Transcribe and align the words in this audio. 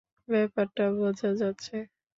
ব্যাপারটা 0.27 0.83
বোঝা 0.97 1.29
যাচ্ছে। 1.41 1.75